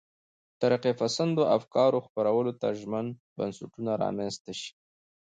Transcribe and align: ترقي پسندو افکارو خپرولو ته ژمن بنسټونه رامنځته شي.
ترقي 0.61 0.91
پسندو 1.01 1.41
افکارو 1.57 2.05
خپرولو 2.05 2.51
ته 2.61 2.67
ژمن 2.79 3.07
بنسټونه 3.37 3.91
رامنځته 4.03 4.51
شي. 4.59 4.71